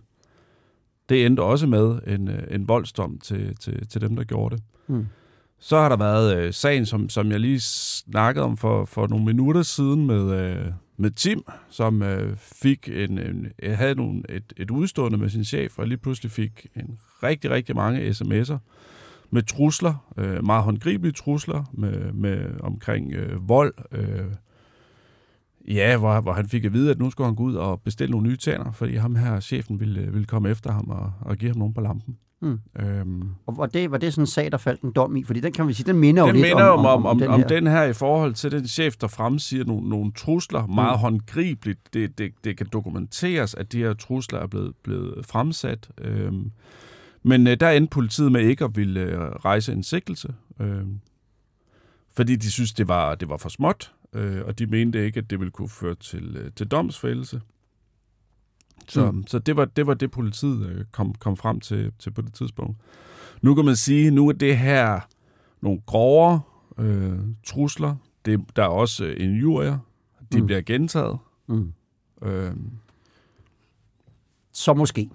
Det 1.10 1.26
endte 1.26 1.42
også 1.42 1.68
med 1.68 2.00
en, 2.08 2.28
øh, 2.28 2.44
en 2.50 2.68
voldsdom 2.68 3.18
til, 3.18 3.56
til, 3.58 3.88
til 3.88 4.02
dem, 4.02 4.16
der 4.16 4.24
gjorde 4.24 4.56
det. 4.56 4.64
Mm. 4.88 5.06
Så 5.60 5.78
har 5.78 5.90
der 5.90 5.98
været 5.98 6.38
øh, 6.38 6.54
sagen, 6.54 6.86
som, 6.86 7.10
som 7.10 7.32
jeg 7.32 7.40
lige 7.40 7.60
snakkede 7.60 8.46
om 8.46 8.58
for, 8.58 8.86
for 8.86 9.08
nogle 9.08 9.26
minutter 9.26 9.62
siden 9.62 10.08
med, 10.08 10.32
øh, 10.32 10.66
med 10.98 11.12
Tim, 11.12 11.44
som 11.70 12.02
øh, 12.02 12.38
fik 12.38 12.90
en, 12.94 13.20
en, 13.20 13.48
havde 13.64 13.96
nogle, 13.96 14.24
et, 14.30 14.54
et 14.58 14.72
udstående 14.72 15.18
med 15.18 15.30
sin 15.30 15.44
chef, 15.44 15.80
og 15.80 15.88
lige 15.88 15.98
pludselig 15.98 16.32
fik 16.32 16.68
en 16.76 17.00
rigtig, 17.24 17.52
rigtig 17.52 17.76
mange 17.76 18.10
sms'er, 18.10 18.58
med 19.32 19.44
trusler, 19.44 20.13
øh, 20.17 20.46
meget 20.46 20.63
håndgribelige 20.63 21.13
trusler 21.13 21.63
med, 21.74 22.13
med 22.13 22.60
omkring 22.60 23.13
øh, 23.13 23.50
vold. 23.50 23.74
Øh, 23.91 24.25
ja, 25.67 25.98
hvor, 25.98 26.22
hvor 26.22 26.34
han 26.34 26.50
fik 26.50 26.65
at 26.65 26.74
vide, 26.74 26.91
at 26.91 27.00
nu 27.00 27.12
skulle 27.12 27.27
han 27.27 27.36
gå 27.36 27.44
ud 27.44 27.55
og 27.55 27.82
bestille 27.82 28.12
nogle 28.12 28.27
nye 28.27 28.38
tænder, 28.38 28.72
fordi 28.72 28.96
ham 28.96 29.15
her, 29.15 29.39
chefen, 29.39 29.79
ville, 29.79 30.01
ville 30.12 30.25
komme 30.25 30.50
efter 30.50 30.72
ham 30.72 30.89
og, 30.89 31.13
og 31.22 31.38
give 31.38 31.51
ham 31.51 31.58
nogen 31.58 31.74
på 31.74 31.82
lampen. 31.82 32.17
Mm. 32.41 32.60
Øhm, 32.79 33.29
Og 33.46 33.58
var 33.58 33.65
det, 33.65 33.91
var 33.91 33.98
det 33.98 34.13
sådan 34.13 34.24
en 34.24 34.27
sag, 34.27 34.51
der 34.51 34.58
faldt 34.58 34.82
en 34.82 34.91
dom 34.91 35.15
i? 35.15 35.24
Fordi 35.24 35.39
den 35.39 35.53
kan 35.53 35.67
vi 35.67 35.74
sige, 35.74 35.91
den 35.91 36.00
minder 36.00 36.22
jo 36.22 36.27
den 36.27 36.36
lidt 36.36 36.48
minder 36.48 36.63
om, 36.63 36.79
om, 36.79 36.86
om, 36.86 37.05
om, 37.05 37.20
den 37.20 37.27
om 37.27 37.39
her. 37.39 37.48
den 37.48 37.67
her 37.67 37.84
i 37.84 37.94
forhold 37.94 38.34
til 38.34 38.51
den 38.51 38.67
chef, 38.67 38.96
der 38.96 39.08
fremsiger 39.08 39.65
nogle, 39.65 39.89
nogle 39.89 40.12
trusler, 40.12 40.67
meget 40.67 41.00
håndgribeligt. 41.00 41.79
Det, 41.94 42.17
det, 42.17 42.32
det 42.44 42.58
kan 42.58 42.67
dokumenteres, 42.74 43.53
at 43.53 43.72
de 43.72 43.77
her 43.77 43.94
trusler 43.94 44.39
er 44.39 44.48
blevet, 44.48 44.74
blevet 44.84 45.25
fremsat. 45.25 45.89
Øhm, 45.98 46.51
men 47.25 47.48
øh, 47.48 47.58
der 47.60 47.70
endte 47.70 47.91
politiet 47.91 48.32
med 48.32 48.41
ikke 48.41 48.65
at 48.65 48.75
ville 48.77 49.00
øh, 49.00 49.20
rejse 49.20 49.74
en 49.74 49.84
sigtelse, 49.84 50.34
øhm, 50.60 51.00
fordi 52.13 52.36
de 52.36 52.51
synes, 52.51 52.74
det 52.74 52.88
var, 52.88 53.15
det 53.15 53.29
var 53.29 53.38
for 53.38 53.50
småt, 53.50 53.94
øh, 54.13 54.41
og 54.46 54.60
de 54.60 54.65
mente 54.65 55.05
ikke, 55.05 55.17
at 55.17 55.29
det 55.29 55.39
ville 55.39 55.51
kunne 55.51 55.70
føre 55.70 55.96
til, 55.96 56.38
øh, 56.38 56.51
til 56.55 56.67
domsfældelse. 56.67 57.41
Så, 58.88 59.12
Mm. 59.12 59.27
så 59.27 59.39
det, 59.39 59.55
var, 59.55 59.65
det 59.65 59.88
var 59.88 59.94
det, 59.94 60.12
politiet 60.12 60.70
øh, 60.70 60.86
kom, 60.91 61.13
kom 61.13 61.38
frem 61.38 61.60
til, 61.60 61.91
til 62.00 62.12
på 62.12 62.22
det 62.22 62.34
tidspunkt. 62.34 62.77
Nu 63.41 63.55
kan 63.55 63.65
man 63.65 63.75
sige, 63.75 64.12
nu 64.12 64.27
er 64.27 64.34
det 64.34 64.58
her 64.58 65.00
nogle 65.62 65.82
grovere 65.86 66.41
øh, 66.77 67.20
trusler. 67.44 67.96
Det, 68.25 68.41
der 68.55 68.63
er 68.63 68.67
også 68.67 69.05
øh, 69.05 69.15
injurier. 69.24 69.77
De 70.34 70.39
mm. 70.39 70.46
bliver 70.46 70.62
gentaget. 70.62 71.17
Mm. 71.48 71.74
Øh, 72.22 72.51
Så 74.53 74.74
måske 74.74 75.10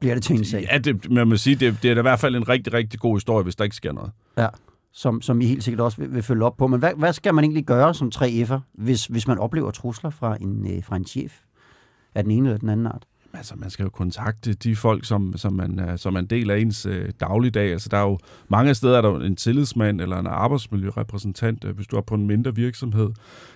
bliver 0.00 0.14
det 0.14 0.24
til 0.24 0.36
en 0.36 0.44
sag, 0.44 0.68
ja, 0.72 0.78
det, 0.78 1.10
man 1.10 1.28
må 1.28 1.36
sige, 1.36 1.56
det, 1.56 1.78
det 1.82 1.90
er 1.90 1.94
da 1.94 2.00
i 2.00 2.02
hvert 2.02 2.20
fald 2.20 2.36
en 2.36 2.48
rigtig, 2.48 2.72
rigtig 2.72 3.00
god 3.00 3.16
historie, 3.16 3.42
hvis 3.42 3.56
der 3.56 3.64
ikke 3.64 3.76
sker 3.76 3.92
noget. 3.92 4.10
som, 4.92 5.22
som 5.22 5.40
I 5.40 5.46
helt 5.46 5.64
sikkert 5.64 5.80
også 5.80 5.98
vil, 5.98 6.14
vil 6.14 6.22
følge 6.22 6.44
op 6.44 6.56
på. 6.56 6.66
Men 6.66 6.78
hvad, 6.80 6.92
hvad 6.96 7.12
skal 7.12 7.34
man 7.34 7.44
egentlig 7.44 7.64
gøre 7.64 7.94
som 7.94 8.10
3F'er, 8.14 8.58
hvis, 8.72 9.06
hvis 9.06 9.28
man 9.28 9.38
oplever 9.38 9.70
trusler 9.70 10.10
fra 10.10 10.36
en, 10.40 10.76
øh, 10.76 10.84
fra 10.84 10.96
en 10.96 11.04
chef 11.04 11.32
af 12.14 12.24
den 12.24 12.32
ene 12.32 12.48
eller 12.48 12.58
den 12.58 12.68
anden 12.68 12.86
art? 12.86 13.04
Altså, 13.38 13.54
man 13.56 13.70
skal 13.70 13.82
jo 13.82 13.90
kontakte 13.90 14.52
de 14.52 14.76
folk, 14.76 15.04
som, 15.04 15.36
som, 15.36 15.52
man, 15.52 15.80
øh, 15.80 15.98
som 15.98 16.14
er 16.14 16.18
en 16.18 16.26
del 16.26 16.50
af 16.50 16.58
ens 16.58 16.86
øh, 16.86 17.12
dagligdag. 17.20 17.72
Altså, 17.72 17.88
der 17.88 17.96
er 17.96 18.02
jo 18.02 18.18
mange 18.48 18.74
steder, 18.74 18.98
er 18.98 19.02
der 19.02 19.20
en 19.20 19.36
tillidsmand 19.36 20.00
eller 20.00 20.18
en 20.18 20.26
arbejdsmiljørepræsentant, 20.26 21.64
øh, 21.64 21.76
hvis 21.76 21.86
du 21.86 21.96
er 21.96 22.00
på 22.00 22.14
en 22.14 22.26
mindre 22.26 22.54
virksomhed. 22.54 23.10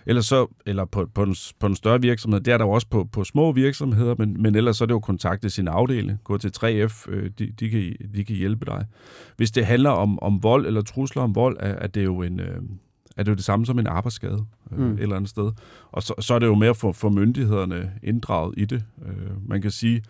Eller, 0.07 0.23
så, 0.23 0.47
eller 0.67 0.85
på, 0.85 1.07
på, 1.15 1.23
en, 1.23 1.37
på 1.61 1.67
en 1.67 1.77
større 1.77 2.01
virksomhed. 2.01 2.41
Det 2.41 2.53
er 2.53 2.59
der 2.59 2.65
jo 2.65 2.71
også 2.71 2.87
på, 2.87 3.05
på 3.13 3.25
små 3.25 3.53
virksomheder, 3.53 4.15
men, 4.19 4.43
men 4.43 4.55
ellers 4.55 4.77
så 4.77 4.85
er 4.85 4.87
det 4.87 4.93
jo 4.93 4.99
at 4.99 5.03
kontakte 5.03 5.51
sin 5.51 5.69
afdeling. 5.69 6.19
Gå 6.25 6.39
til 6.39 6.53
3F, 6.57 7.11
øh, 7.11 7.31
de, 7.39 7.53
de, 7.61 7.71
kan, 7.71 7.97
de 8.15 8.25
kan 8.25 8.37
hjælpe 8.37 8.65
dig. 8.67 8.87
Hvis 9.37 9.51
det 9.51 9.67
handler 9.67 9.91
om, 9.91 10.19
om 10.23 10.43
vold 10.43 10.67
eller 10.67 10.83
trusler 10.83 11.23
om 11.23 11.35
vold, 11.35 11.57
er, 11.61 11.75
er 11.75 11.87
det 11.87 12.05
jo 12.05 12.23
en... 12.23 12.41
Øh, 12.41 12.63
er 13.17 13.23
det 13.23 13.31
jo 13.31 13.37
det 13.37 13.45
samme 13.45 13.67
som 13.67 13.79
en 13.79 13.87
arbejdsskade 13.87 14.45
øh, 14.73 14.79
Mm. 14.79 14.93
et 14.95 15.01
eller 15.01 15.17
andet 15.17 15.31
sted. 15.31 15.53
Og 15.93 16.03
så, 16.03 16.15
så 16.21 16.35
er 16.35 16.39
det 16.39 16.47
jo 16.47 16.55
med 16.55 16.69
at 16.69 16.77
få, 16.77 16.93
få 16.93 17.09
myndighederne 17.09 17.93
inddraget 18.03 18.55
i 18.57 18.65
det. 18.65 18.85
Øh, 19.07 19.49
man 19.49 19.63
kan 19.63 19.71
sige, 19.71 20.03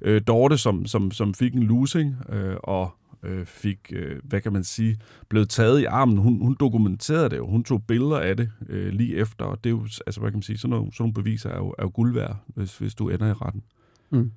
øh, 0.00 0.22
Dorte, 0.26 0.58
som, 0.58 0.86
som, 0.86 1.10
som 1.10 1.34
fik 1.34 1.54
en 1.54 1.62
losing 1.62 2.16
øh, 2.28 2.56
og 2.62 2.90
øh, 3.22 3.46
fik, 3.46 3.78
øh, 3.92 4.20
hvad 4.24 4.40
kan 4.40 4.52
man 4.52 4.64
sige, 4.64 4.96
blevet 5.28 5.48
taget 5.48 5.80
i 5.80 5.84
armen, 5.84 6.16
hun, 6.16 6.38
hun 6.42 6.56
dokumenterede 6.60 7.30
det 7.30 7.36
jo. 7.36 7.46
Hun 7.46 7.64
tog 7.64 7.82
billeder 7.86 8.18
af 8.20 8.36
det 8.36 8.50
øh, 8.68 8.92
lige 8.92 9.16
efter, 9.16 9.44
og 9.44 9.64
det 9.64 9.70
er 9.70 9.74
jo, 9.74 9.86
altså 10.06 10.20
hvad 10.20 10.30
kan 10.30 10.36
man 10.36 10.42
sige, 10.42 10.58
sådan 10.58 10.70
nogle, 10.76 10.92
sådan 10.92 11.02
nogle 11.02 11.14
beviser 11.14 11.50
er 11.50 11.56
jo, 11.58 11.74
er 11.78 11.82
jo 11.82 11.90
guld 11.94 12.14
værd, 12.14 12.36
hvis, 12.46 12.78
hvis 12.78 12.94
du 12.94 13.08
ender 13.08 13.26
i 13.28 13.32
retten. 13.32 13.62
Mm. 14.10 14.32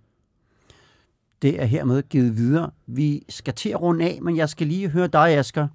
Det 1.41 1.61
er 1.61 1.65
hermed 1.65 2.03
givet 2.09 2.37
videre. 2.37 2.71
Vi 2.87 3.23
skal 3.29 3.53
til 3.53 3.69
at 3.69 3.81
runde 3.81 4.05
af, 4.05 4.19
men 4.21 4.37
jeg 4.37 4.49
skal 4.49 4.67
lige 4.67 4.89
høre 4.89 5.07
dig, 5.07 5.27
Asger. 5.37 5.67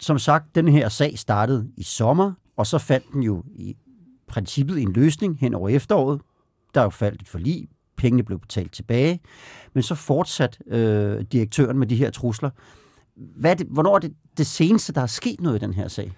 Som 0.00 0.18
sagt, 0.18 0.54
den 0.54 0.68
her 0.68 0.88
sag 0.88 1.18
startede 1.18 1.70
i 1.76 1.82
sommer, 1.82 2.32
og 2.56 2.66
så 2.66 2.78
fandt 2.78 3.06
den 3.12 3.22
jo 3.22 3.44
i 3.54 3.76
princippet 4.28 4.82
en 4.82 4.92
løsning 4.92 5.38
hen 5.40 5.54
over 5.54 5.68
efteråret. 5.68 6.20
Der 6.74 6.80
er 6.80 6.84
jo 6.84 6.90
faldt 6.90 7.22
et 7.22 7.28
forlig, 7.28 7.68
pengene 7.96 8.22
blev 8.22 8.38
betalt 8.38 8.72
tilbage, 8.72 9.20
men 9.72 9.82
så 9.82 9.94
fortsat 9.94 10.58
øh, 10.66 11.20
direktøren 11.20 11.78
med 11.78 11.86
de 11.86 11.96
her 11.96 12.10
trusler. 12.10 12.50
Hvad 13.16 13.50
er 13.50 13.54
det, 13.54 13.66
hvornår 13.70 13.94
er 13.94 13.98
det 13.98 14.14
det 14.38 14.46
seneste, 14.46 14.92
der 14.92 15.00
er 15.00 15.06
sket 15.06 15.40
noget 15.40 15.62
i 15.62 15.64
den 15.64 15.74
her 15.74 15.88
sag? 15.88 16.12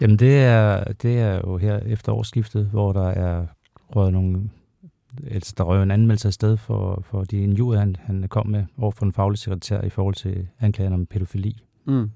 Jamen 0.00 0.18
det 0.18 0.38
er, 0.38 0.84
det 0.84 1.18
er 1.18 1.34
jo 1.34 1.56
her 1.56 1.78
efter 1.78 2.12
årsskiftet, 2.12 2.66
hvor 2.66 2.92
der 2.92 3.06
er 3.08 3.46
røget 3.96 4.12
nogle, 4.12 4.50
altså 5.30 5.54
der 5.56 5.64
røg 5.64 5.82
en 5.82 5.90
anmeldelse 5.90 6.28
af 6.28 6.34
sted 6.34 6.56
for, 6.56 7.02
for 7.04 7.24
de 7.24 7.38
injurier, 7.38 7.80
han, 7.80 7.96
han 8.00 8.26
kom 8.28 8.46
med 8.46 8.64
over 8.78 8.90
for 8.90 9.04
en 9.04 9.12
faglig 9.12 9.38
sekretær 9.38 9.80
i 9.80 9.88
forhold 9.88 10.14
til 10.14 10.48
anklagen 10.60 10.92
om 10.92 11.06
pædofili. 11.06 11.62
Mm. 11.86 12.10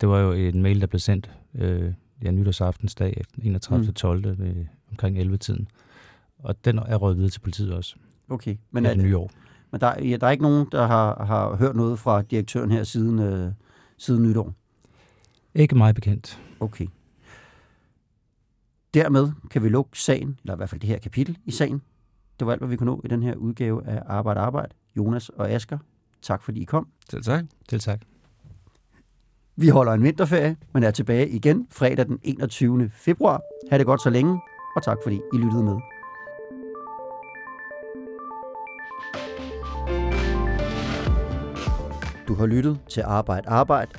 Det 0.00 0.08
var 0.08 0.18
jo 0.18 0.32
en 0.32 0.62
mail, 0.62 0.80
der 0.80 0.86
blev 0.86 1.00
sendt 1.00 1.30
øh, 1.54 1.92
ja, 2.22 2.30
nytårsaftensdag 2.30 3.22
31. 3.42 3.86
Mm. 3.86 3.94
12. 3.94 4.38
Ved, 4.38 4.66
omkring 4.90 5.18
11-tiden. 5.18 5.68
Og 6.38 6.64
den 6.64 6.78
er 6.78 6.96
røget 6.96 7.16
videre 7.16 7.30
til 7.30 7.40
politiet 7.40 7.72
også. 7.72 7.96
Okay, 8.28 8.56
men, 8.70 8.86
er, 8.86 8.94
det 8.94 9.04
nye 9.04 9.16
år. 9.16 9.30
men 9.70 9.80
der, 9.80 10.04
ja, 10.04 10.16
der 10.16 10.26
er 10.26 10.30
ikke 10.30 10.42
nogen, 10.42 10.66
der 10.72 10.86
har, 10.86 11.24
har 11.24 11.56
hørt 11.56 11.76
noget 11.76 11.98
fra 11.98 12.22
direktøren 12.22 12.70
her 12.70 12.84
siden, 12.84 13.18
øh, 13.18 13.52
siden 13.98 14.22
nytår? 14.22 14.54
Ikke 15.54 15.74
meget 15.74 15.94
bekendt. 15.94 16.40
Okay. 16.60 16.86
Dermed 18.94 19.28
kan 19.50 19.62
vi 19.62 19.68
lukke 19.68 20.00
sagen, 20.00 20.38
eller 20.42 20.54
i 20.54 20.56
hvert 20.56 20.68
fald 20.68 20.80
det 20.80 20.88
her 20.88 20.98
kapitel 20.98 21.38
i 21.44 21.50
sagen. 21.50 21.82
Det 22.38 22.46
var 22.46 22.52
alt, 22.52 22.60
hvad 22.60 22.68
vi 22.68 22.76
kunne 22.76 22.90
nå 22.90 23.00
i 23.04 23.08
den 23.08 23.22
her 23.22 23.34
udgave 23.34 23.86
af 23.86 24.02
Arbejde 24.06 24.40
Arbejde. 24.40 24.74
Jonas 24.96 25.28
og 25.28 25.50
Asker, 25.50 25.78
tak 26.22 26.42
fordi 26.42 26.60
I 26.60 26.64
kom. 26.64 26.88
Selv 27.10 27.22
tak. 27.22 27.44
Til 27.68 27.80
tak. 27.80 28.00
Vi 29.60 29.68
holder 29.68 29.92
en 29.92 30.02
vinterferie, 30.02 30.56
men 30.74 30.82
er 30.82 30.90
tilbage 30.90 31.28
igen 31.28 31.66
fredag 31.70 32.06
den 32.06 32.18
21. 32.22 32.90
februar. 32.94 33.40
Ha' 33.70 33.78
det 33.78 33.86
godt 33.86 34.02
så 34.02 34.10
længe, 34.10 34.40
og 34.76 34.82
tak 34.82 34.98
fordi 35.02 35.20
I 35.34 35.36
lyttede 35.36 35.64
med. 35.64 35.76
Du 42.28 42.34
har 42.34 42.46
lyttet 42.46 42.80
til 42.88 43.00
Arbejde 43.00 43.48
Arbejde. 43.48 43.90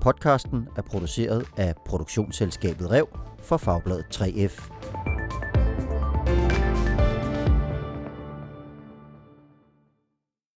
Podcasten 0.00 0.68
er 0.76 0.82
produceret 0.82 1.46
af 1.56 1.74
produktionsselskabet 1.86 2.90
Rev 2.90 3.08
for 3.42 3.56
Fagbladet 3.56 4.04
3F. 4.14 4.73